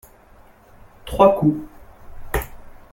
[1.05, 1.67] Trois coups.